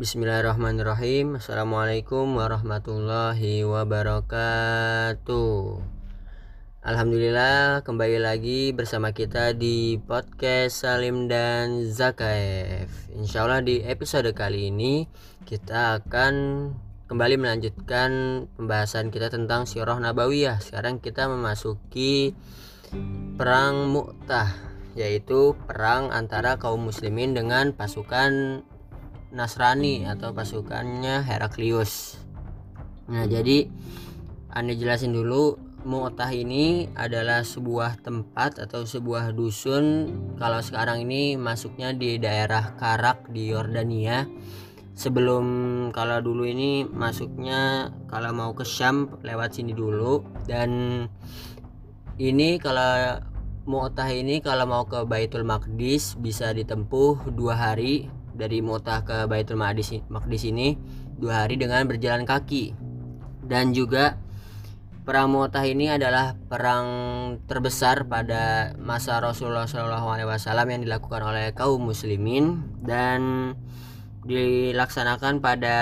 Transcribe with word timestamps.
Bismillahirrahmanirrahim. 0.00 1.36
Assalamualaikum 1.36 2.24
warahmatullahi 2.32 3.68
wabarakatuh. 3.68 5.52
Alhamdulillah 6.80 7.84
kembali 7.84 8.16
lagi 8.24 8.72
bersama 8.72 9.12
kita 9.12 9.52
di 9.52 10.00
podcast 10.00 10.88
Salim 10.88 11.28
dan 11.28 11.84
Zakaev. 11.84 12.88
Insya 13.12 13.44
Allah 13.44 13.60
di 13.60 13.84
episode 13.84 14.32
kali 14.32 14.72
ini 14.72 15.04
kita 15.44 16.00
akan 16.00 16.34
kembali 17.04 17.36
melanjutkan 17.36 18.48
pembahasan 18.56 19.12
kita 19.12 19.28
tentang 19.28 19.68
Sirah 19.68 20.00
Nabawiyah. 20.00 20.64
Sekarang 20.64 21.04
kita 21.04 21.28
memasuki 21.28 22.32
Perang 23.36 23.92
Mu'tah 23.92 24.48
yaitu 24.96 25.54
perang 25.68 26.10
antara 26.10 26.56
kaum 26.56 26.88
muslimin 26.88 27.36
dengan 27.36 27.76
pasukan 27.76 28.64
Nasrani 29.30 30.06
atau 30.06 30.34
pasukannya 30.34 31.22
Heraklius. 31.22 32.18
Nah, 33.10 33.26
jadi 33.26 33.70
Anda 34.50 34.74
jelasin 34.74 35.14
dulu 35.14 35.70
Mu'tah 35.80 36.28
ini 36.28 36.92
adalah 36.92 37.40
sebuah 37.40 38.04
tempat 38.04 38.60
atau 38.60 38.84
sebuah 38.84 39.32
dusun 39.32 40.12
kalau 40.36 40.60
sekarang 40.60 41.08
ini 41.08 41.40
masuknya 41.40 41.96
di 41.96 42.20
daerah 42.20 42.76
Karak 42.76 43.32
di 43.32 43.48
Yordania. 43.48 44.28
Sebelum 44.92 45.44
kalau 45.96 46.20
dulu 46.20 46.44
ini 46.44 46.84
masuknya 46.84 47.88
kalau 48.12 48.36
mau 48.36 48.52
ke 48.52 48.68
Syam 48.68 49.16
lewat 49.24 49.56
sini 49.56 49.72
dulu 49.72 50.20
dan 50.44 51.08
ini 52.20 52.60
kalau 52.60 53.24
Mu'tah 53.64 54.12
ini 54.12 54.44
kalau 54.44 54.68
mau 54.68 54.84
ke 54.84 55.00
Baitul 55.08 55.48
Maqdis 55.48 56.20
bisa 56.20 56.52
ditempuh 56.52 57.32
dua 57.32 57.56
hari 57.56 58.12
dari 58.40 58.64
Mutah 58.64 59.04
ke 59.04 59.28
Baitul 59.28 59.60
Maqdis 59.60 60.42
ini 60.48 60.80
dua 61.20 61.44
hari 61.44 61.60
dengan 61.60 61.84
berjalan 61.84 62.24
kaki 62.24 62.72
dan 63.44 63.76
juga 63.76 64.16
perang 65.04 65.32
Mu'tah 65.32 65.66
ini 65.66 65.90
adalah 65.90 66.38
perang 66.48 66.86
terbesar 67.50 68.06
pada 68.06 68.72
masa 68.78 69.18
Rasulullah 69.18 69.66
SAW 69.66 70.70
yang 70.70 70.86
dilakukan 70.86 71.20
oleh 71.26 71.50
kaum 71.50 71.82
muslimin 71.82 72.62
dan 72.78 73.52
dilaksanakan 74.22 75.42
pada 75.42 75.76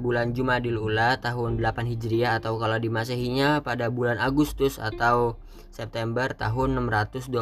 bulan 0.00 0.32
Jumadil 0.32 0.80
Ula 0.80 1.20
tahun 1.20 1.60
8 1.60 1.92
Hijriah 1.92 2.40
atau 2.40 2.56
kalau 2.56 2.80
di 2.80 2.88
Masehinya 2.88 3.60
pada 3.60 3.92
bulan 3.92 4.16
Agustus 4.16 4.80
atau 4.80 5.36
September 5.68 6.32
tahun 6.32 6.78
629 6.80 7.36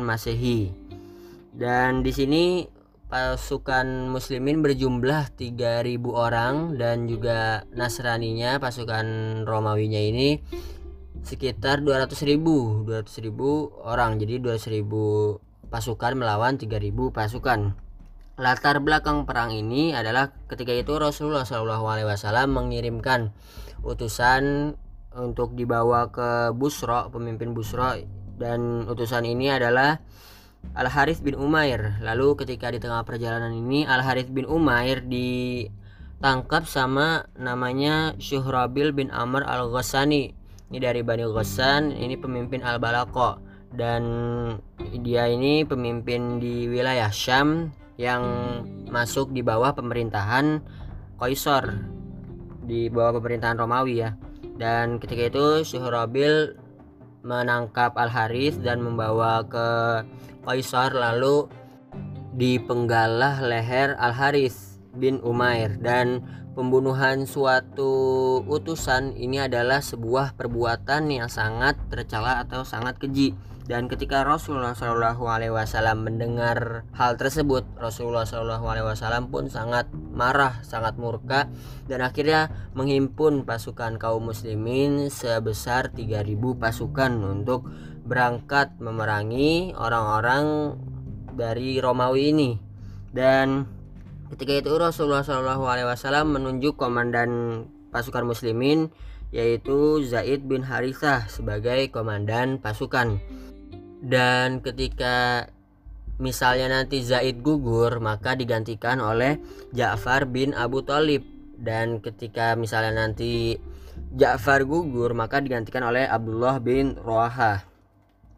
Masehi. 0.00 0.72
Dan 1.52 2.00
di 2.00 2.16
sini 2.16 2.64
pasukan 3.12 4.08
muslimin 4.08 4.64
berjumlah 4.64 5.36
3000 5.36 6.00
orang 6.16 6.80
dan 6.80 7.04
juga 7.04 7.68
Nasraninya 7.76 8.56
pasukan 8.56 9.04
Romawinya 9.44 10.00
ini 10.00 10.40
sekitar 11.20 11.84
200.000 11.84 12.40
200.000 12.88 13.84
orang. 13.84 14.16
Jadi 14.16 14.40
200.000 14.40 15.68
pasukan 15.68 16.12
melawan 16.16 16.56
3000 16.56 17.12
pasukan. 17.12 17.76
Latar 18.40 18.80
belakang 18.80 19.28
perang 19.28 19.52
ini 19.52 19.92
adalah 19.92 20.32
ketika 20.48 20.72
itu 20.72 20.96
Rasulullah 20.96 21.44
SAW 21.44 22.48
mengirimkan 22.48 23.36
utusan 23.84 24.72
untuk 25.12 25.52
dibawa 25.52 26.08
ke 26.08 26.56
Busro 26.56 27.12
pemimpin 27.12 27.52
Busro 27.52 27.92
dan 28.40 28.88
utusan 28.88 29.28
ini 29.28 29.52
adalah 29.52 30.00
Al 30.72 30.88
Harith 30.88 31.20
bin 31.20 31.36
Umair. 31.36 31.98
Lalu 32.00 32.38
ketika 32.42 32.72
di 32.72 32.78
tengah 32.78 33.04
perjalanan 33.04 33.52
ini 33.52 33.84
Al 33.84 34.00
Harith 34.00 34.32
bin 34.32 34.48
Umair 34.48 35.04
ditangkap 35.04 36.64
sama 36.64 37.28
namanya 37.36 38.16
Syuhrabil 38.16 38.94
bin 38.96 39.12
Amr 39.12 39.44
Al 39.44 39.68
Ghassani. 39.68 40.32
Ini 40.72 40.80
dari 40.80 41.04
Bani 41.04 41.20
Ghassan, 41.28 41.92
ini 41.92 42.16
pemimpin 42.16 42.64
Al 42.64 42.80
Balako 42.80 43.36
dan 43.76 44.02
dia 45.04 45.28
ini 45.28 45.68
pemimpin 45.68 46.40
di 46.40 46.64
wilayah 46.64 47.12
Syam 47.12 47.68
yang 48.00 48.24
masuk 48.88 49.36
di 49.36 49.44
bawah 49.44 49.76
pemerintahan 49.76 50.64
Kaisar 51.20 51.76
di 52.64 52.88
bawah 52.88 53.20
pemerintahan 53.20 53.60
Romawi 53.60 54.00
ya. 54.00 54.16
Dan 54.56 54.96
ketika 54.96 55.28
itu 55.28 55.46
Syuhrabil 55.60 56.56
menangkap 57.22 57.94
Al 57.98 58.10
Harith 58.10 58.58
dan 58.60 58.82
membawa 58.82 59.46
ke 59.46 59.68
Kaisar 60.42 60.90
lalu 60.90 61.46
dipenggalah 62.34 63.38
leher 63.46 63.94
Al 63.98 64.10
Haris 64.14 64.82
bin 64.98 65.22
Umair. 65.22 65.78
Dan 65.78 66.22
pembunuhan 66.52 67.24
suatu 67.24 68.42
utusan 68.44 69.14
ini 69.14 69.46
adalah 69.46 69.80
sebuah 69.80 70.34
perbuatan 70.34 71.08
yang 71.08 71.30
sangat 71.30 71.78
tercela 71.88 72.42
atau 72.42 72.66
sangat 72.66 72.98
keji 72.98 73.38
dan 73.62 73.86
ketika 73.86 74.26
Rasulullah 74.26 74.74
Shallallahu 74.74 75.22
Alaihi 75.30 75.54
Wasallam 75.54 76.02
mendengar 76.02 76.82
hal 76.98 77.14
tersebut 77.14 77.62
Rasulullah 77.78 78.26
Shallallahu 78.26 78.66
Alaihi 78.66 78.86
Wasallam 78.90 79.30
pun 79.30 79.46
sangat 79.46 79.86
marah 79.94 80.66
sangat 80.66 80.98
murka 80.98 81.46
dan 81.86 82.02
akhirnya 82.02 82.50
menghimpun 82.74 83.46
pasukan 83.46 84.02
kaum 84.02 84.34
muslimin 84.34 85.06
sebesar 85.14 85.94
3000 85.94 86.34
pasukan 86.58 87.12
untuk 87.22 87.70
berangkat 88.02 88.74
memerangi 88.82 89.78
orang-orang 89.78 90.74
dari 91.38 91.78
Romawi 91.78 92.34
ini. 92.34 92.50
Dan 93.14 93.70
ketika 94.34 94.58
itu 94.58 94.74
Rasulullah 94.74 95.22
Shallallahu 95.22 95.70
Alaihi 95.70 95.86
Wasallam 95.86 96.34
menunjuk 96.34 96.74
komandan 96.74 97.62
pasukan 97.94 98.26
muslimin 98.26 98.90
yaitu 99.32 100.04
Zaid 100.04 100.44
bin 100.44 100.66
Harithah 100.66 101.24
sebagai 101.30 101.88
komandan 101.88 102.60
pasukan 102.60 103.16
dan 104.02 104.58
ketika 104.58 105.46
misalnya 106.18 106.82
nanti 106.82 107.06
Zaid 107.06 107.40
gugur 107.40 108.02
maka 108.02 108.34
digantikan 108.34 108.98
oleh 108.98 109.38
Ja'far 109.70 110.26
bin 110.26 110.52
Abu 110.58 110.82
Talib 110.82 111.22
dan 111.54 112.02
ketika 112.02 112.58
misalnya 112.58 113.06
nanti 113.06 113.62
Ja'far 114.18 114.66
gugur 114.66 115.14
maka 115.14 115.38
digantikan 115.38 115.86
oleh 115.86 116.02
Abdullah 116.02 116.58
bin 116.58 116.98
Roha 116.98 117.62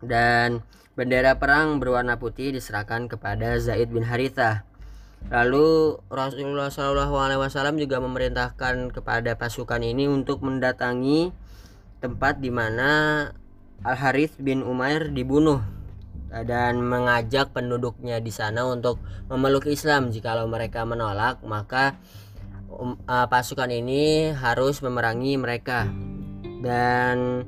dan 0.04 0.60
bendera 0.94 1.40
perang 1.40 1.80
berwarna 1.80 2.20
putih 2.20 2.52
diserahkan 2.54 3.08
kepada 3.10 3.58
Zaid 3.58 3.90
bin 3.90 4.06
Haritha. 4.06 4.68
Lalu 5.32 5.96
Rasulullah 6.12 6.68
SAW 6.68 7.80
juga 7.80 7.96
memerintahkan 7.96 8.92
kepada 8.92 9.32
pasukan 9.40 9.80
ini 9.80 10.04
untuk 10.04 10.44
mendatangi 10.44 11.32
tempat 12.04 12.44
di 12.44 12.52
mana 12.52 13.32
Al 13.84 14.00
Harith 14.00 14.40
bin 14.40 14.64
Umair 14.64 15.12
dibunuh 15.12 15.60
dan 16.32 16.82
mengajak 16.82 17.54
penduduknya 17.54 18.18
di 18.18 18.32
sana 18.32 18.66
untuk 18.66 18.98
memeluk 19.30 19.68
Islam. 19.70 20.10
Jikalau 20.10 20.48
mereka 20.48 20.82
menolak, 20.82 21.44
maka 21.44 22.00
um, 22.72 22.98
uh, 23.06 23.28
pasukan 23.30 23.70
ini 23.70 24.32
harus 24.34 24.80
memerangi 24.80 25.36
mereka. 25.38 25.86
Dan 26.64 27.44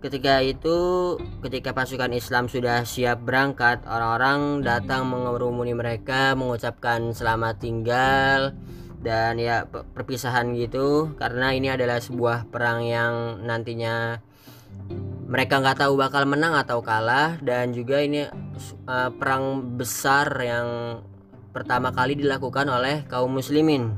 Ketika 0.00 0.40
itu, 0.40 1.20
ketika 1.44 1.76
pasukan 1.76 2.08
Islam 2.16 2.48
sudah 2.48 2.88
siap 2.88 3.20
berangkat, 3.20 3.84
orang-orang 3.84 4.64
datang 4.64 5.04
mengerumuni 5.04 5.76
mereka, 5.76 6.32
mengucapkan 6.32 7.12
selamat 7.12 7.60
tinggal 7.60 8.56
dan 9.04 9.36
ya 9.36 9.68
perpisahan 9.68 10.56
gitu 10.56 11.12
karena 11.20 11.52
ini 11.52 11.68
adalah 11.68 12.00
sebuah 12.00 12.48
perang 12.48 12.80
yang 12.80 13.44
nantinya 13.44 14.24
mereka 15.30 15.62
nggak 15.62 15.86
tahu 15.86 15.94
bakal 15.94 16.26
menang 16.26 16.58
atau 16.58 16.82
kalah 16.82 17.38
dan 17.38 17.70
juga 17.70 18.02
ini 18.02 18.26
uh, 18.90 19.10
perang 19.14 19.78
besar 19.78 20.26
yang 20.42 20.98
pertama 21.54 21.94
kali 21.94 22.18
dilakukan 22.18 22.66
oleh 22.66 23.06
kaum 23.06 23.38
muslimin 23.38 23.94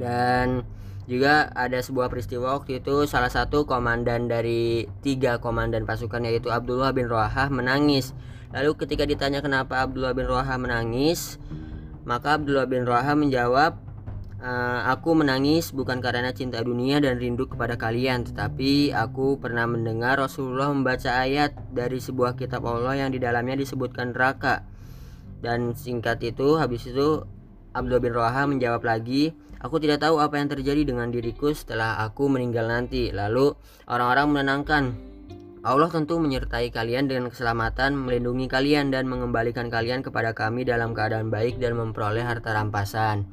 dan 0.00 0.64
juga 1.08 1.48
ada 1.56 1.80
sebuah 1.80 2.12
peristiwa 2.12 2.60
waktu 2.60 2.84
itu 2.84 3.08
salah 3.08 3.32
satu 3.32 3.64
komandan 3.64 4.28
dari 4.28 4.84
tiga 5.00 5.40
komandan 5.40 5.88
pasukan 5.88 6.20
yaitu 6.28 6.52
Abdullah 6.52 6.92
bin 6.92 7.08
Rohah 7.08 7.48
menangis. 7.48 8.12
Lalu 8.52 8.76
ketika 8.76 9.08
ditanya 9.08 9.40
kenapa 9.40 9.88
Abdullah 9.88 10.12
bin 10.12 10.28
Rohah 10.28 10.60
menangis, 10.60 11.40
maka 12.04 12.36
Abdullah 12.36 12.68
bin 12.68 12.84
Rohah 12.84 13.16
menjawab, 13.16 13.80
e, 14.38 14.50
Aku 14.94 15.18
menangis 15.18 15.74
bukan 15.74 15.98
karena 15.98 16.30
cinta 16.32 16.62
dunia 16.62 17.02
dan 17.02 17.18
rindu 17.18 17.50
kepada 17.50 17.74
kalian, 17.74 18.24
tetapi 18.24 18.94
aku 18.94 19.42
pernah 19.42 19.66
mendengar 19.66 20.18
Rasulullah 20.18 20.70
membaca 20.70 21.18
ayat 21.18 21.54
dari 21.74 21.98
sebuah 21.98 22.38
kitab 22.38 22.64
Allah 22.64 23.06
yang 23.06 23.10
di 23.10 23.18
dalamnya 23.20 23.58
disebutkan 23.58 24.16
neraka. 24.16 24.64
Dan 25.38 25.74
singkat 25.74 26.18
itu, 26.22 26.58
habis 26.58 26.86
itu 26.86 27.22
Abdullah 27.74 28.02
bin 28.02 28.14
Roha 28.16 28.42
menjawab 28.48 28.82
lagi, 28.82 29.36
Aku 29.58 29.82
tidak 29.82 30.06
tahu 30.06 30.22
apa 30.22 30.38
yang 30.38 30.46
terjadi 30.46 30.86
dengan 30.86 31.10
diriku 31.10 31.50
setelah 31.50 31.98
aku 32.06 32.30
meninggal 32.30 32.70
nanti. 32.70 33.10
Lalu 33.10 33.58
orang-orang 33.90 34.26
menenangkan. 34.30 34.84
Allah 35.66 35.90
tentu 35.90 36.22
menyertai 36.22 36.70
kalian 36.70 37.10
dengan 37.10 37.34
keselamatan, 37.34 37.98
melindungi 37.98 38.46
kalian 38.46 38.94
dan 38.94 39.10
mengembalikan 39.10 39.66
kalian 39.66 40.06
kepada 40.06 40.30
kami 40.30 40.62
dalam 40.62 40.94
keadaan 40.94 41.34
baik 41.34 41.58
dan 41.58 41.74
memperoleh 41.74 42.22
harta 42.22 42.54
rampasan. 42.54 43.26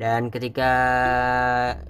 Dan 0.00 0.32
ketika 0.32 0.72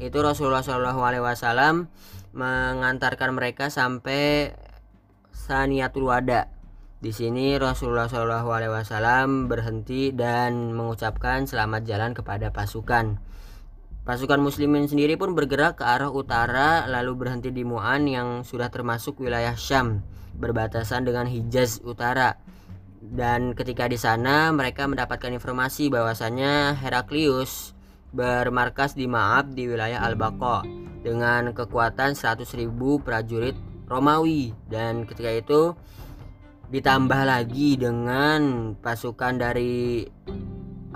itu 0.02 0.19
Rasulullah 0.19 0.66
Shallallahu 0.66 1.00
Alaihi 1.06 1.22
Wasallam 1.22 1.87
mengantarkan 2.34 3.31
mereka 3.37 3.70
sampai 3.70 4.56
Saniatul 5.31 6.10
Wada 6.10 6.50
di 7.02 7.10
sini 7.10 7.58
Rasulullah 7.58 8.06
Shallallahu 8.06 8.49
Alaihi 8.54 8.70
Wasallam 8.70 9.50
berhenti 9.50 10.14
dan 10.14 10.70
mengucapkan 10.70 11.50
selamat 11.50 11.82
jalan 11.82 12.14
kepada 12.14 12.54
pasukan. 12.54 13.19
Pasukan 14.02 14.38
muslimin 14.38 14.87
sendiri 14.87 15.19
pun 15.19 15.34
bergerak 15.34 15.78
ke 15.78 15.84
arah 15.87 16.10
utara 16.10 16.87
lalu 16.87 17.26
berhenti 17.26 17.50
di 17.50 17.66
Mu'an 17.66 18.06
yang 18.06 18.43
sudah 18.43 18.70
termasuk 18.70 19.19
wilayah 19.19 19.54
Syam 19.58 20.06
berbatasan 20.38 21.02
dengan 21.02 21.26
Hijaz 21.26 21.82
utara. 21.82 22.38
Dan 23.02 23.58
ketika 23.58 23.90
di 23.90 23.99
sana 23.99 24.54
mereka 24.54 24.87
mendapatkan 24.87 25.31
informasi 25.34 25.90
bahwasanya 25.90 26.78
Heraklius 26.78 27.75
bermarkas 28.12 28.93
di 28.93 29.09
Ma'ab 29.09 29.56
di 29.56 29.67
wilayah 29.67 30.05
Al-Baqa 30.05 30.62
dengan 31.03 31.50
kekuatan 31.50 32.14
100.000 32.14 32.69
prajurit 33.03 33.56
Romawi 33.88 34.55
dan 34.70 35.05
ketika 35.05 35.32
itu 35.32 35.62
ditambah 36.73 37.20
lagi 37.29 37.76
dengan 37.76 38.73
pasukan 38.81 39.37
dari 39.37 40.09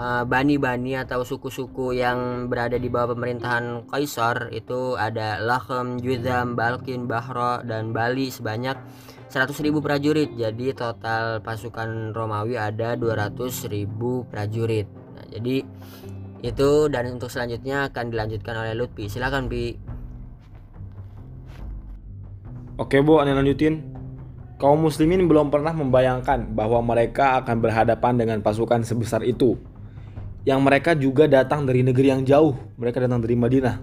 uh, 0.00 0.24
bani-bani 0.24 0.96
atau 0.96 1.20
suku-suku 1.20 1.96
yang 1.96 2.48
berada 2.48 2.80
di 2.80 2.88
bawah 2.88 3.12
pemerintahan 3.12 3.84
Kaisar 3.88 4.48
itu 4.56 4.96
ada 4.96 5.40
Lachem, 5.44 6.00
Juzam, 6.00 6.56
Balkin, 6.56 7.04
Bahro 7.04 7.60
dan 7.60 7.92
Bali 7.92 8.32
sebanyak 8.32 8.76
100.000 9.28 9.84
prajurit. 9.84 10.30
Jadi 10.32 10.72
total 10.72 11.44
pasukan 11.44 12.16
Romawi 12.16 12.56
ada 12.56 12.96
200.000 12.96 13.84
prajurit. 14.32 14.88
Nah, 14.88 15.26
jadi 15.28 15.60
itu 16.44 16.92
dan 16.92 17.08
untuk 17.12 17.32
selanjutnya 17.32 17.88
akan 17.88 18.12
dilanjutkan 18.12 18.54
oleh 18.56 18.72
Lutfi. 18.76 19.08
Silakan 19.08 19.48
Pi. 19.48 19.76
Oke 22.76 23.00
Bu, 23.00 23.24
ane 23.24 23.32
lanjutin 23.32 23.96
kaum 24.60 24.84
muslimin 24.84 25.24
belum 25.24 25.48
pernah 25.48 25.72
membayangkan 25.72 26.52
bahwa 26.52 26.80
mereka 26.84 27.40
akan 27.40 27.60
berhadapan 27.64 28.20
dengan 28.20 28.38
pasukan 28.44 28.84
sebesar 28.84 29.24
itu. 29.24 29.56
Yang 30.44 30.60
mereka 30.60 30.90
juga 30.94 31.24
datang 31.26 31.64
dari 31.64 31.82
negeri 31.82 32.12
yang 32.12 32.22
jauh, 32.22 32.54
mereka 32.76 33.02
datang 33.02 33.24
dari 33.24 33.34
Madinah. 33.34 33.76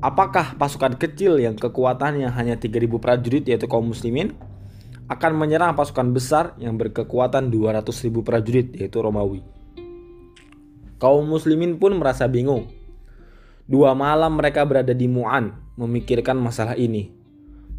Apakah 0.00 0.56
pasukan 0.56 0.96
kecil 0.96 1.36
yang 1.36 1.60
kekuatannya 1.60 2.32
hanya 2.32 2.56
3000 2.56 2.88
prajurit 2.96 3.44
yaitu 3.44 3.68
kaum 3.68 3.92
muslimin 3.92 4.32
akan 5.12 5.36
menyerang 5.36 5.76
pasukan 5.76 6.08
besar 6.08 6.56
yang 6.56 6.80
berkekuatan 6.80 7.52
200.000 7.52 8.24
prajurit 8.24 8.72
yaitu 8.72 8.96
Romawi? 8.96 9.59
Kaum 11.00 11.26
muslimin 11.26 11.80
pun 11.80 11.96
merasa 11.96 12.28
bingung. 12.28 12.68
Dua 13.64 13.96
malam 13.96 14.36
mereka 14.36 14.68
berada 14.68 14.92
di 14.92 15.08
Mu'an 15.08 15.56
memikirkan 15.80 16.36
masalah 16.36 16.76
ini 16.76 17.20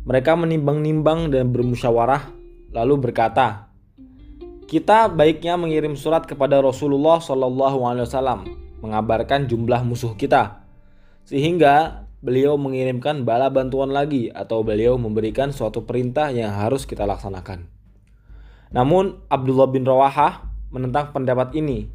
mereka 0.01 0.33
menimbang-nimbang 0.33 1.29
dan 1.29 1.53
bermusyawarah, 1.53 2.33
lalu 2.73 2.97
berkata, 2.97 3.69
"Kita 4.65 5.05
baiknya 5.13 5.53
mengirim 5.61 5.93
surat 5.93 6.25
kepada 6.25 6.57
Rasulullah 6.57 7.21
Shallallahu 7.21 7.85
Alaihi 7.85 8.09
Wasallam 8.09 8.39
mengabarkan 8.81 9.45
jumlah 9.45 9.85
musuh 9.85 10.17
kita, 10.17 10.65
sehingga 11.21 12.09
beliau 12.17 12.57
mengirimkan 12.57 13.29
bala 13.29 13.53
bantuan 13.53 13.93
lagi 13.93 14.33
atau 14.33 14.65
beliau 14.65 14.97
memberikan 14.97 15.53
suatu 15.53 15.85
perintah 15.85 16.33
yang 16.33 16.49
harus 16.49 16.89
kita 16.89 17.05
laksanakan." 17.05 17.69
Namun 18.73 19.21
Abdullah 19.29 19.69
bin 19.69 19.85
Rawahah 19.85 20.49
menentang 20.73 21.13
pendapat 21.13 21.53
ini. 21.53 21.93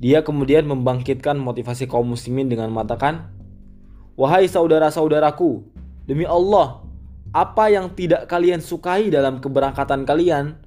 Dia 0.00 0.24
kemudian 0.24 0.64
membangkitkan 0.64 1.36
motivasi 1.36 1.84
kaum 1.84 2.16
muslimin 2.16 2.48
dengan 2.48 2.72
mengatakan, 2.72 3.28
"Wahai 4.16 4.48
saudara-saudaraku, 4.48 5.60
demi 6.08 6.24
Allah, 6.24 6.80
apa 7.30 7.70
yang 7.70 7.92
tidak 7.94 8.26
kalian 8.26 8.58
sukai 8.58 9.12
dalam 9.12 9.38
keberangkatan 9.38 10.02
kalian 10.02 10.58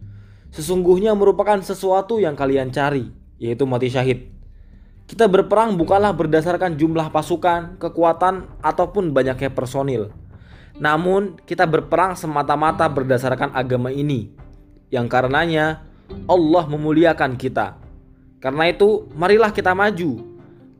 sesungguhnya 0.53 1.17
merupakan 1.17 1.57
sesuatu 1.59 2.21
yang 2.21 2.37
kalian 2.37 2.69
cari, 2.69 3.09
yaitu 3.41 3.65
mati 3.65 3.89
syahid. 3.89 4.29
Kita 5.03 5.27
berperang 5.27 5.75
bukanlah 5.75 6.15
berdasarkan 6.15 6.79
jumlah 6.79 7.11
pasukan, 7.11 7.75
kekuatan, 7.81 8.47
ataupun 8.63 9.11
banyaknya 9.11 9.51
personil. 9.51 10.15
Namun, 10.79 11.35
kita 11.43 11.67
berperang 11.67 12.15
semata-mata 12.15 12.87
berdasarkan 12.87 13.51
agama 13.51 13.91
ini, 13.91 14.31
yang 14.87 15.11
karenanya 15.11 15.83
Allah 16.29 16.63
memuliakan 16.69 17.35
kita. 17.35 17.82
Karena 18.43 18.67
itu, 18.67 19.07
marilah 19.15 19.55
kita 19.55 19.71
maju, 19.71 20.19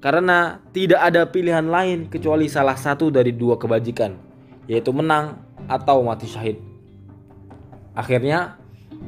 karena 0.04 0.60
tidak 0.76 1.00
ada 1.00 1.24
pilihan 1.32 1.64
lain 1.64 2.12
kecuali 2.12 2.52
salah 2.52 2.76
satu 2.76 3.08
dari 3.08 3.32
dua 3.32 3.56
kebajikan, 3.56 4.20
yaitu 4.68 4.92
menang 4.92 5.40
atau 5.72 6.04
mati 6.04 6.28
syahid. 6.28 6.60
Akhirnya, 7.96 8.60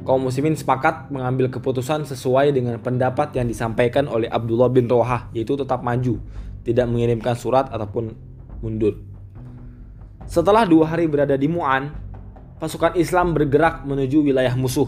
kaum 0.07 0.24
muslimin 0.24 0.56
sepakat 0.56 1.12
mengambil 1.12 1.52
keputusan 1.52 2.07
sesuai 2.07 2.56
dengan 2.56 2.80
pendapat 2.80 3.36
yang 3.36 3.44
disampaikan 3.44 4.07
oleh 4.07 4.31
Abdullah 4.31 4.72
bin 4.72 4.88
Rohah, 4.88 5.28
yaitu 5.36 5.60
tetap 5.60 5.84
maju, 5.84 6.24
tidak 6.63 6.88
mengirimkan 6.88 7.36
surat 7.36 7.68
ataupun 7.75 8.16
mundur. 8.63 9.04
Setelah 10.31 10.63
dua 10.63 10.96
hari 10.96 11.12
berada 11.12 11.36
di 11.36 11.51
Mu'an, 11.51 11.92
pasukan 12.63 12.96
Islam 12.96 13.36
bergerak 13.36 13.84
menuju 13.84 14.24
wilayah 14.31 14.56
musuh. 14.56 14.88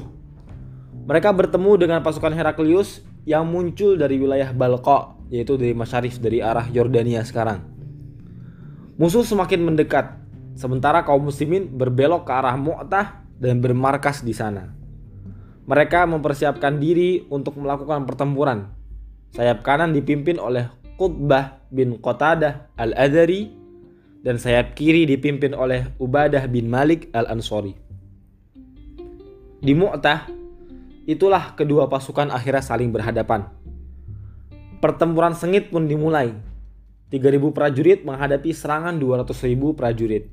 Mereka 1.03 1.35
bertemu 1.35 1.71
dengan 1.75 1.99
pasukan 1.99 2.31
Heraklius 2.31 3.03
yang 3.27 3.43
muncul 3.51 3.99
dari 3.99 4.15
wilayah 4.15 4.55
Balqa, 4.55 5.19
yaitu 5.27 5.59
dari 5.59 5.75
Masyarif 5.75 6.23
dari 6.23 6.39
arah 6.39 6.63
Yordania 6.71 7.27
sekarang. 7.27 7.59
Musuh 8.95 9.27
semakin 9.27 9.67
mendekat 9.67 10.15
sementara 10.55 11.03
kaum 11.03 11.27
muslimin 11.27 11.67
berbelok 11.75 12.23
ke 12.23 12.31
arah 12.31 12.55
Mu'tah 12.55 13.27
dan 13.35 13.59
bermarkas 13.59 14.23
di 14.23 14.31
sana. 14.31 14.71
Mereka 15.67 16.07
mempersiapkan 16.07 16.79
diri 16.79 17.27
untuk 17.27 17.59
melakukan 17.59 18.07
pertempuran. 18.07 18.71
Sayap 19.35 19.59
kanan 19.59 19.91
dipimpin 19.91 20.39
oleh 20.39 20.71
Qutbah 20.95 21.59
bin 21.67 21.99
Qatadah 21.99 22.73
al-Adhari 22.79 23.51
dan 24.23 24.39
sayap 24.39 24.73
kiri 24.73 25.03
dipimpin 25.03 25.51
oleh 25.51 25.91
Ubadah 25.99 26.47
bin 26.47 26.71
Malik 26.71 27.11
al-Ansori. 27.11 27.75
Di 29.59 29.75
Mu'tah, 29.75 30.31
itulah 31.07 31.55
kedua 31.55 31.87
pasukan 31.87 32.29
akhirnya 32.29 32.61
saling 32.61 32.91
berhadapan. 32.91 33.47
Pertempuran 34.83 35.33
sengit 35.33 35.73
pun 35.73 35.87
dimulai. 35.87 36.35
3000 37.07 37.55
prajurit 37.55 38.03
menghadapi 38.03 38.51
serangan 38.51 38.99
200.000 38.99 39.55
prajurit. 39.73 40.27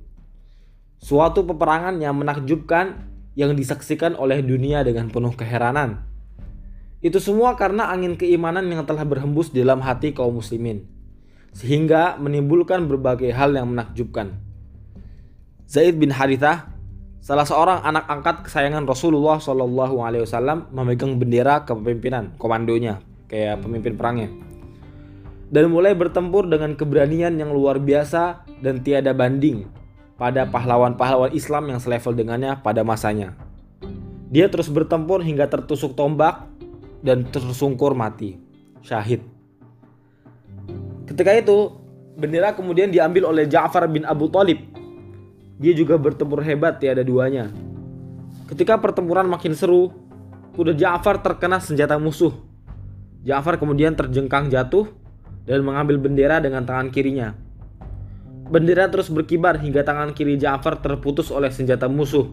Suatu 0.99 1.47
peperangan 1.47 1.95
yang 2.03 2.19
menakjubkan 2.19 3.15
yang 3.39 3.55
disaksikan 3.55 4.19
oleh 4.19 4.43
dunia 4.43 4.83
dengan 4.83 5.07
penuh 5.07 5.31
keheranan. 5.39 6.03
Itu 6.99 7.23
semua 7.23 7.55
karena 7.55 7.95
angin 7.95 8.19
keimanan 8.19 8.67
yang 8.67 8.83
telah 8.83 9.07
berhembus 9.07 9.55
dalam 9.55 9.79
hati 9.85 10.11
kaum 10.11 10.43
muslimin. 10.43 10.89
Sehingga 11.55 12.19
menimbulkan 12.19 12.91
berbagai 12.91 13.31
hal 13.31 13.55
yang 13.55 13.71
menakjubkan. 13.71 14.35
Zaid 15.71 15.95
bin 15.95 16.11
Harithah, 16.11 16.74
salah 17.25 17.49
seorang 17.49 17.81
anak 17.81 18.05
angkat 18.05 18.37
kesayangan 18.45 18.85
Rasulullah 18.85 19.41
Shallallahu 19.41 20.05
Alaihi 20.05 20.29
Wasallam, 20.29 20.69
memegang 20.69 21.17
bendera 21.17 21.65
kepemimpinan, 21.65 22.37
komandonya, 22.37 23.01
kayak 23.33 23.65
pemimpin 23.65 23.97
perangnya. 23.97 24.29
Dan 25.49 25.73
mulai 25.73 25.97
bertempur 25.97 26.45
dengan 26.45 26.77
keberanian 26.77 27.33
yang 27.41 27.49
luar 27.57 27.81
biasa 27.81 28.45
dan 28.61 28.85
tiada 28.85 29.17
banding 29.17 29.65
pada 30.21 30.45
pahlawan-pahlawan 30.45 31.33
Islam 31.33 31.73
yang 31.73 31.81
selevel 31.81 32.13
dengannya 32.13 32.61
pada 32.61 32.85
masanya. 32.85 33.33
Dia 34.29 34.53
terus 34.53 34.69
bertempur 34.69 35.25
hingga 35.25 35.49
tertusuk 35.49 35.97
tombak 35.97 36.45
dan 37.01 37.25
tersungkur 37.25 37.97
mati, 37.97 38.37
syahid. 38.85 39.25
Ketika 41.09 41.33
itu, 41.33 41.73
bendera 42.21 42.53
kemudian 42.53 42.93
diambil 42.93 43.33
oleh 43.33 43.49
Ja'far 43.49 43.89
bin 43.89 44.05
Abu 44.05 44.29
Talib. 44.29 44.74
Dia 45.55 45.71
juga 45.71 45.95
bertempur 45.95 46.43
hebat 46.43 46.83
tiada 46.83 47.07
duanya. 47.07 47.51
Ketika 48.51 48.75
pertempuran 48.83 49.31
makin 49.31 49.55
seru, 49.55 49.95
kuda 50.59 50.75
Ja'far 50.75 51.23
terkena 51.23 51.63
senjata 51.63 51.95
musuh. 51.97 52.35
Ja'far 53.23 53.57
kemudian 53.57 53.95
terjengkang 53.95 54.51
jatuh 54.51 54.91
dan 55.47 55.63
mengambil 55.63 55.97
bendera 56.03 56.43
dengan 56.43 56.67
tangan 56.67 56.91
kirinya. 56.91 57.39
Bendera 58.45 58.91
terus 58.93 59.09
berkibar 59.09 59.57
hingga 59.57 59.81
tangan 59.87 60.13
kiri 60.13 60.37
Ja'far 60.37 60.83
terputus 60.83 61.33
oleh 61.33 61.49
senjata 61.49 61.89
musuh. 61.89 62.29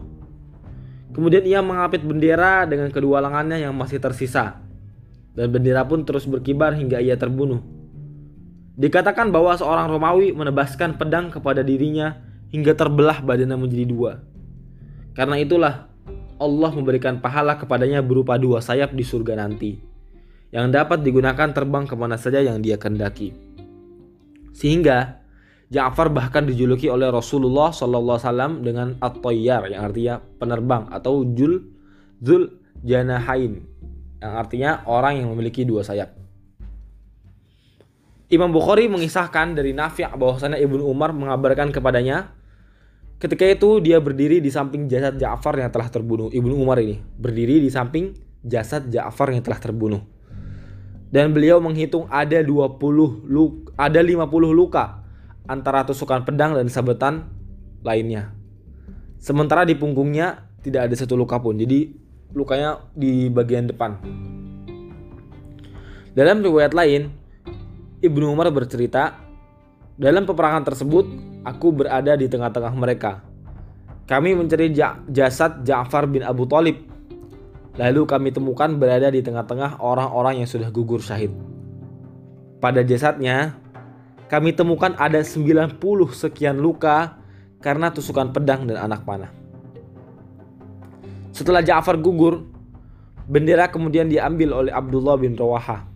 Kemudian 1.12 1.44
ia 1.44 1.60
mengapit 1.60 2.02
bendera 2.02 2.64
dengan 2.64 2.88
kedua 2.88 3.20
lengannya 3.20 3.62
yang 3.62 3.72
masih 3.76 4.00
tersisa. 4.00 4.60
Dan 5.32 5.48
bendera 5.48 5.86
pun 5.88 6.04
terus 6.04 6.28
berkibar 6.28 6.76
hingga 6.76 7.00
ia 7.00 7.16
terbunuh. 7.16 7.64
Dikatakan 8.76 9.32
bahwa 9.32 9.56
seorang 9.56 9.88
Romawi 9.88 10.32
menebaskan 10.32 10.96
pedang 10.96 11.28
kepada 11.32 11.60
dirinya 11.60 12.31
hingga 12.52 12.76
terbelah 12.76 13.24
badannya 13.24 13.56
menjadi 13.56 13.86
dua. 13.88 14.12
Karena 15.16 15.40
itulah 15.40 15.88
Allah 16.36 16.70
memberikan 16.76 17.18
pahala 17.18 17.56
kepadanya 17.56 18.04
berupa 18.04 18.36
dua 18.36 18.60
sayap 18.60 18.92
di 18.92 19.02
surga 19.02 19.40
nanti 19.40 19.80
yang 20.52 20.68
dapat 20.68 21.00
digunakan 21.00 21.48
terbang 21.50 21.88
ke 21.88 21.96
mana 21.96 22.20
saja 22.20 22.44
yang 22.44 22.60
dia 22.60 22.76
kendaki. 22.76 23.32
Sehingga 24.52 25.24
Ja'far 25.72 26.12
bahkan 26.12 26.44
dijuluki 26.44 26.92
oleh 26.92 27.08
Rasulullah 27.08 27.72
SAW 27.72 28.60
dengan 28.60 29.00
at-tayyar 29.00 29.72
yang 29.72 29.88
artinya 29.88 30.20
penerbang 30.20 30.84
atau 30.92 31.24
jul 31.24 31.72
zul 32.20 32.60
janahain 32.84 33.64
yang 34.20 34.32
artinya 34.36 34.84
orang 34.84 35.24
yang 35.24 35.32
memiliki 35.32 35.64
dua 35.64 35.80
sayap. 35.80 36.12
Imam 38.28 38.52
Bukhari 38.52 38.88
mengisahkan 38.92 39.56
dari 39.56 39.72
Nafi' 39.72 40.08
bahwasanya 40.12 40.60
Ibnu 40.60 40.84
Umar 40.84 41.16
mengabarkan 41.16 41.72
kepadanya 41.72 42.36
ketika 43.22 43.46
itu 43.46 43.78
dia 43.78 44.02
berdiri 44.02 44.42
di 44.42 44.50
samping 44.50 44.90
jasad 44.90 45.14
Ja'far 45.14 45.54
yang 45.54 45.70
telah 45.70 45.86
terbunuh. 45.86 46.26
Ibnu 46.34 46.58
Umar 46.58 46.82
ini 46.82 46.98
berdiri 46.98 47.62
di 47.62 47.70
samping 47.70 48.18
jasad 48.42 48.90
Ja'far 48.90 49.30
yang 49.30 49.46
telah 49.46 49.62
terbunuh. 49.62 50.02
Dan 51.14 51.30
beliau 51.30 51.62
menghitung 51.62 52.10
ada 52.10 52.42
20 52.42 52.82
luka, 53.30 53.70
ada 53.78 54.02
50 54.02 54.26
luka 54.50 55.06
antara 55.46 55.86
tusukan 55.86 56.26
pedang 56.26 56.58
dan 56.58 56.66
sabetan 56.66 57.30
lainnya. 57.86 58.34
Sementara 59.22 59.62
di 59.62 59.78
punggungnya 59.78 60.50
tidak 60.66 60.90
ada 60.90 60.94
satu 60.98 61.14
luka 61.14 61.38
pun. 61.38 61.54
Jadi 61.54 61.94
lukanya 62.34 62.90
di 62.90 63.30
bagian 63.30 63.70
depan. 63.70 64.02
Dalam 66.18 66.42
riwayat 66.42 66.74
lain, 66.74 67.12
Ibnu 68.02 68.34
Umar 68.34 68.50
bercerita, 68.50 69.14
dalam 69.94 70.26
peperangan 70.26 70.64
tersebut, 70.66 71.31
aku 71.42 71.74
berada 71.74 72.14
di 72.14 72.26
tengah-tengah 72.26 72.74
mereka. 72.74 73.22
Kami 74.06 74.34
mencari 74.34 74.74
jasad 75.10 75.62
Ja'far 75.62 76.10
bin 76.10 76.26
Abu 76.26 76.46
Talib. 76.46 76.90
Lalu 77.78 78.02
kami 78.04 78.28
temukan 78.34 78.68
berada 78.76 79.08
di 79.08 79.24
tengah-tengah 79.24 79.80
orang-orang 79.80 80.44
yang 80.44 80.48
sudah 80.50 80.68
gugur 80.68 81.00
syahid. 81.00 81.32
Pada 82.60 82.84
jasadnya, 82.84 83.56
kami 84.28 84.52
temukan 84.52 84.92
ada 85.00 85.24
90 85.24 85.80
sekian 86.12 86.60
luka 86.60 87.16
karena 87.64 87.88
tusukan 87.88 88.30
pedang 88.34 88.68
dan 88.68 88.76
anak 88.76 89.06
panah. 89.08 89.32
Setelah 91.32 91.64
Ja'far 91.64 91.96
gugur, 91.96 92.44
bendera 93.24 93.72
kemudian 93.72 94.10
diambil 94.12 94.52
oleh 94.52 94.72
Abdullah 94.74 95.16
bin 95.16 95.32
Rawaha. 95.32 95.88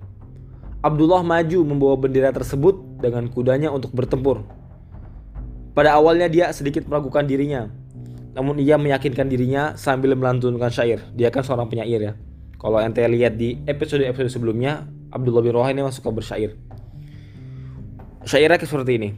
Abdullah 0.80 1.20
maju 1.20 1.58
membawa 1.66 1.96
bendera 2.00 2.32
tersebut 2.32 3.02
dengan 3.02 3.28
kudanya 3.28 3.68
untuk 3.68 3.92
bertempur. 3.92 4.46
Pada 5.76 5.92
awalnya 5.92 6.32
dia 6.32 6.48
sedikit 6.56 6.88
meragukan 6.88 7.28
dirinya, 7.28 7.68
namun 8.32 8.56
ia 8.56 8.80
meyakinkan 8.80 9.28
dirinya 9.28 9.76
sambil 9.76 10.16
melantunkan 10.16 10.72
syair. 10.72 11.04
Dia 11.12 11.28
kan 11.28 11.44
seorang 11.44 11.68
penyair 11.68 12.00
ya. 12.00 12.12
Kalau 12.56 12.80
ente 12.80 13.04
lihat 13.04 13.36
di 13.36 13.60
episode-episode 13.68 14.32
sebelumnya, 14.32 14.88
Abdullah 15.12 15.44
bin 15.44 15.52
Roha 15.52 15.68
ini 15.76 15.84
suka 15.92 16.08
bersyair. 16.08 16.56
Syairnya 18.24 18.56
seperti 18.64 18.92
ini. 18.96 19.10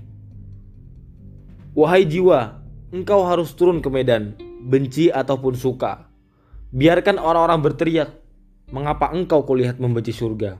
Wahai 1.78 2.02
jiwa, 2.02 2.58
engkau 2.90 3.22
harus 3.22 3.54
turun 3.54 3.78
ke 3.78 3.86
medan, 3.86 4.34
benci 4.66 5.14
ataupun 5.14 5.54
suka. 5.54 6.10
Biarkan 6.74 7.22
orang-orang 7.22 7.62
berteriak, 7.62 8.10
mengapa 8.74 9.14
engkau 9.14 9.46
kulihat 9.46 9.78
membenci 9.78 10.10
surga? 10.10 10.58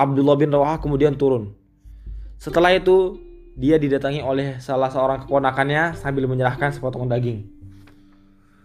Abdullah 0.00 0.40
bin 0.40 0.48
Rawah 0.48 0.80
kemudian 0.80 1.20
turun. 1.20 1.52
Setelah 2.40 2.72
itu, 2.72 3.20
dia 3.54 3.78
didatangi 3.78 4.20
oleh 4.20 4.58
salah 4.58 4.90
seorang 4.90 5.26
keponakannya 5.26 5.94
sambil 5.94 6.26
menyerahkan 6.26 6.74
sepotong 6.74 7.06
daging. 7.06 7.46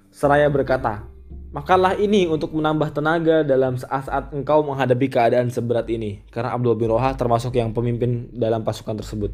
Seraya 0.09 0.49
berkata, 0.49 1.05
Makanlah 1.49 1.97
ini 1.97 2.29
untuk 2.29 2.53
menambah 2.53 2.93
tenaga 2.93 3.41
dalam 3.41 3.73
saat-saat 3.73 4.37
engkau 4.37 4.61
menghadapi 4.61 5.09
keadaan 5.09 5.49
seberat 5.49 5.89
ini. 5.89 6.21
Karena 6.29 6.53
Abdullah 6.53 6.77
bin 6.77 6.93
Rawah 6.93 7.17
termasuk 7.17 7.57
yang 7.57 7.73
pemimpin 7.73 8.29
dalam 8.29 8.61
pasukan 8.61 8.93
tersebut. 9.01 9.33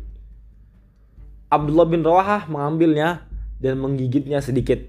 Abdullah 1.51 1.83
bin 1.83 2.07
Rawah 2.07 2.47
mengambilnya 2.47 3.27
dan 3.59 3.83
menggigitnya 3.83 4.39
sedikit. 4.39 4.79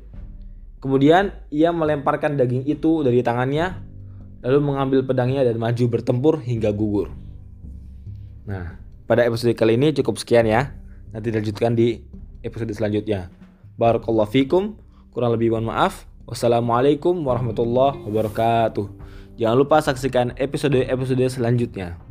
Kemudian 0.78 1.34
ia 1.50 1.74
melemparkan 1.74 2.38
daging 2.38 2.62
itu 2.70 3.02
dari 3.02 3.26
tangannya 3.26 3.74
lalu 4.46 4.62
mengambil 4.62 5.02
pedangnya 5.02 5.42
dan 5.42 5.58
maju 5.58 5.84
bertempur 5.90 6.38
hingga 6.38 6.70
gugur. 6.70 7.10
Nah, 8.46 8.78
pada 9.06 9.22
episode 9.22 9.54
kali 9.54 9.78
ini 9.78 9.94
cukup 9.94 10.18
sekian 10.18 10.46
ya. 10.50 10.74
Nanti 11.14 11.30
dilanjutkan 11.30 11.78
di 11.78 12.02
episode 12.42 12.74
selanjutnya. 12.74 13.30
Barakallahu 13.78 14.28
fikum. 14.28 14.76
Kurang 15.14 15.32
lebih 15.32 15.54
mohon 15.54 15.70
maaf. 15.70 16.04
Wassalamualaikum 16.26 17.14
warahmatullahi 17.22 18.02
wabarakatuh. 18.02 18.86
Jangan 19.38 19.56
lupa 19.56 19.78
saksikan 19.78 20.34
episode-episode 20.34 21.38
selanjutnya. 21.38 22.02